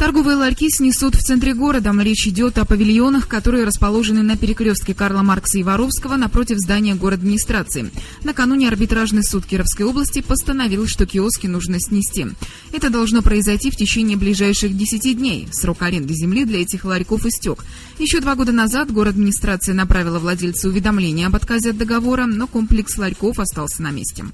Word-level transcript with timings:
Торговые 0.00 0.38
ларьки 0.38 0.70
снесут 0.70 1.14
в 1.14 1.18
центре 1.18 1.52
города. 1.52 1.92
Речь 2.00 2.26
идет 2.26 2.56
о 2.56 2.64
павильонах, 2.64 3.28
которые 3.28 3.64
расположены 3.64 4.22
на 4.22 4.34
перекрестке 4.34 4.94
Карла 4.94 5.20
Маркса 5.20 5.58
и 5.58 5.62
Воровского 5.62 6.16
напротив 6.16 6.56
здания 6.58 6.94
город 6.94 7.18
администрации. 7.18 7.90
Накануне 8.24 8.68
арбитражный 8.68 9.22
суд 9.22 9.44
Кировской 9.44 9.84
области 9.84 10.22
постановил, 10.22 10.86
что 10.88 11.04
киоски 11.04 11.48
нужно 11.48 11.78
снести. 11.78 12.28
Это 12.72 12.88
должно 12.88 13.20
произойти 13.20 13.70
в 13.70 13.76
течение 13.76 14.16
ближайших 14.16 14.74
10 14.74 15.18
дней. 15.18 15.48
Срок 15.52 15.82
аренды 15.82 16.14
земли 16.14 16.46
для 16.46 16.62
этих 16.62 16.86
ларьков 16.86 17.26
истек. 17.26 17.66
Еще 17.98 18.20
два 18.20 18.36
года 18.36 18.52
назад 18.52 18.90
город 18.90 19.16
администрация 19.16 19.74
направила 19.74 20.18
владельцу 20.18 20.70
уведомление 20.70 21.26
об 21.26 21.36
отказе 21.36 21.70
от 21.70 21.76
договора, 21.76 22.24
но 22.24 22.46
комплекс 22.46 22.96
ларьков 22.96 23.38
остался 23.38 23.82
на 23.82 23.90
месте. 23.90 24.24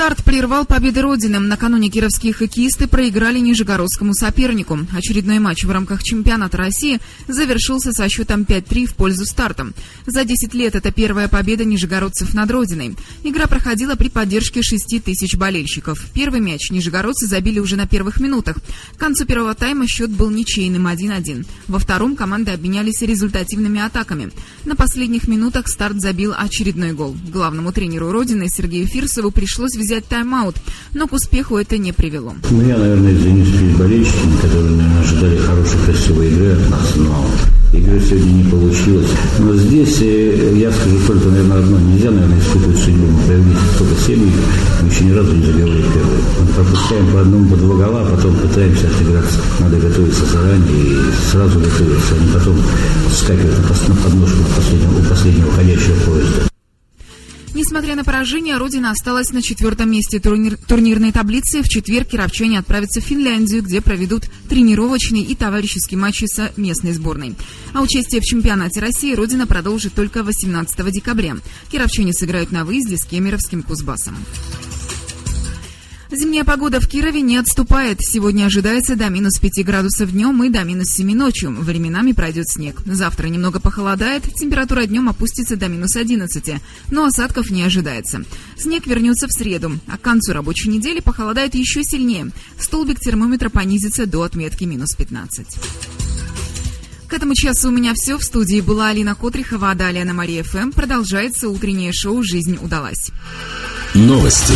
Старт 0.00 0.24
прервал 0.24 0.64
победы 0.64 1.02
Родины. 1.02 1.38
Накануне 1.40 1.90
кировские 1.90 2.32
хоккеисты 2.32 2.88
проиграли 2.88 3.38
нижегородскому 3.38 4.14
сопернику. 4.14 4.78
Очередной 4.96 5.40
матч 5.40 5.64
в 5.64 5.70
рамках 5.70 6.02
чемпионата 6.02 6.56
России 6.56 7.00
завершился 7.28 7.92
со 7.92 8.08
счетом 8.08 8.44
5-3 8.44 8.86
в 8.86 8.94
пользу 8.94 9.26
старта. 9.26 9.74
За 10.06 10.24
10 10.24 10.54
лет 10.54 10.74
это 10.74 10.90
первая 10.90 11.28
победа 11.28 11.66
нижегородцев 11.66 12.32
над 12.32 12.50
Родиной. 12.50 12.96
Игра 13.24 13.46
проходила 13.46 13.94
при 13.94 14.08
поддержке 14.08 14.62
6 14.62 15.04
тысяч 15.04 15.36
болельщиков. 15.36 16.02
Первый 16.14 16.40
мяч 16.40 16.70
нижегородцы 16.70 17.26
забили 17.26 17.58
уже 17.58 17.76
на 17.76 17.86
первых 17.86 18.20
минутах. 18.20 18.56
К 18.96 18.98
концу 18.98 19.26
первого 19.26 19.54
тайма 19.54 19.86
счет 19.86 20.08
был 20.08 20.30
ничейным 20.30 20.86
1-1. 20.86 21.44
Во 21.68 21.78
втором 21.78 22.16
команды 22.16 22.52
обменялись 22.52 23.02
результативными 23.02 23.82
атаками. 23.82 24.32
На 24.64 24.76
последних 24.76 25.28
минутах 25.28 25.68
старт 25.68 26.00
забил 26.00 26.32
очередной 26.34 26.92
гол. 26.92 27.14
Главному 27.30 27.70
тренеру 27.70 28.10
Родины 28.10 28.46
Сергею 28.48 28.86
Фирсову 28.86 29.30
пришлось 29.30 29.76
взять 29.76 29.89
взять 29.90 30.06
тайм-аут, 30.06 30.54
но 30.94 31.08
к 31.08 31.12
успеху 31.12 31.56
это 31.56 31.76
не 31.76 31.92
привело. 31.92 32.32
Ну, 32.48 32.62
я, 32.62 32.78
наверное, 32.78 33.12
извинюсь 33.12 33.50
перед 33.50 33.76
болельщиками, 33.76 34.36
которые, 34.36 34.70
наверное, 34.70 35.00
ожидали 35.00 35.36
хорошей, 35.38 35.78
красивой 35.84 36.28
игры 36.28 36.52
от 36.52 36.70
нас, 36.70 36.94
но 36.94 37.26
игры 37.72 38.00
сегодня 38.00 38.30
не 38.30 38.44
получилось. 38.44 39.08
Но 39.40 39.56
здесь 39.56 40.00
э, 40.00 40.54
я 40.58 40.70
скажу 40.70 40.96
только, 41.08 41.28
наверное, 41.28 41.58
одно. 41.58 41.78
Нельзя, 41.80 42.12
наверное, 42.12 42.38
испытывать 42.38 42.78
судьбу. 42.78 43.06
Мы 43.06 43.22
провели 43.26 43.56
столько 43.74 44.00
семей, 44.06 44.32
мы 44.80 44.88
еще 44.88 45.04
ни 45.04 45.10
разу 45.10 45.32
не 45.32 45.46
забивали 45.46 45.82
первый. 45.82 46.18
Мы 46.38 46.46
пропускаем 46.54 47.12
по 47.12 47.20
одному, 47.22 47.48
по 47.50 47.56
два 47.56 47.74
гола, 47.74 48.06
а 48.06 48.14
потом 48.14 48.36
пытаемся 48.36 48.86
отыграться. 48.86 49.40
Надо 49.58 49.76
готовиться 49.76 50.24
заранее 50.26 50.86
и 50.86 50.98
сразу 51.32 51.58
готовиться, 51.58 52.14
а 52.14 52.24
не 52.24 52.32
потом 52.32 52.56
скакивать 53.12 53.88
на 53.88 53.96
подножку 53.96 54.38
последнего, 54.54 55.00
у 55.00 55.02
последнего 55.02 55.50
ходящего 55.50 55.94
поезда. 56.06 56.49
Несмотря 57.52 57.96
на 57.96 58.04
поражение, 58.04 58.56
Родина 58.58 58.92
осталась 58.92 59.30
на 59.30 59.42
четвертом 59.42 59.90
месте 59.90 60.20
турнир, 60.20 60.56
турнирной 60.56 61.10
таблицы. 61.10 61.62
В 61.62 61.68
четверг 61.68 62.08
кировчане 62.08 62.58
отправятся 62.58 63.00
в 63.00 63.04
Финляндию, 63.04 63.62
где 63.62 63.80
проведут 63.80 64.30
тренировочный 64.48 65.22
и 65.22 65.34
товарищеский 65.34 65.96
матчи 65.96 66.26
с 66.26 66.52
местной 66.56 66.92
сборной. 66.92 67.34
А 67.74 67.82
участие 67.82 68.20
в 68.20 68.24
чемпионате 68.24 68.80
России 68.80 69.14
Родина 69.14 69.46
продолжит 69.46 69.94
только 69.94 70.22
18 70.22 70.92
декабря. 70.92 71.36
Кировчане 71.72 72.12
сыграют 72.12 72.52
на 72.52 72.64
выезде 72.64 72.96
с 72.96 73.04
Кемеровским 73.04 73.62
Кузбассом. 73.62 74.16
Зимняя 76.12 76.44
погода 76.44 76.80
в 76.80 76.88
Кирове 76.88 77.20
не 77.20 77.36
отступает. 77.36 77.98
Сегодня 78.00 78.46
ожидается 78.46 78.96
до 78.96 79.08
минус 79.10 79.38
5 79.38 79.64
градусов 79.64 80.10
днем 80.10 80.42
и 80.42 80.48
до 80.48 80.64
минус 80.64 80.88
7 80.88 81.14
ночью. 81.14 81.52
Временами 81.52 82.10
пройдет 82.10 82.48
снег. 82.48 82.82
Завтра 82.84 83.28
немного 83.28 83.60
похолодает, 83.60 84.24
температура 84.34 84.86
днем 84.86 85.08
опустится 85.08 85.54
до 85.56 85.68
минус 85.68 85.94
11, 85.94 86.60
но 86.90 87.04
осадков 87.04 87.50
не 87.50 87.62
ожидается. 87.62 88.24
Снег 88.56 88.88
вернется 88.88 89.28
в 89.28 89.32
среду, 89.32 89.78
а 89.86 89.98
к 89.98 90.00
концу 90.00 90.32
рабочей 90.32 90.68
недели 90.68 90.98
похолодает 90.98 91.54
еще 91.54 91.84
сильнее. 91.84 92.32
Столбик 92.58 92.98
термометра 92.98 93.48
понизится 93.48 94.06
до 94.06 94.22
отметки 94.22 94.64
минус 94.64 94.96
15. 94.96 95.46
К 97.06 97.12
этому 97.12 97.34
часу 97.34 97.68
у 97.68 97.72
меня 97.72 97.94
все. 97.94 98.18
В 98.18 98.24
студии 98.24 98.60
была 98.60 98.88
Алина 98.88 99.14
Котрихова, 99.14 99.70
а 99.70 99.74
далее 99.76 100.04
на 100.04 100.14
Мария 100.14 100.42
ФМ 100.42 100.72
продолжается 100.72 101.48
утреннее 101.48 101.92
шоу 101.92 102.22
«Жизнь 102.24 102.58
удалась». 102.60 103.10
Новости 103.94 104.54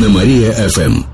на 0.00 0.08
Мария-ФМ. 0.08 1.06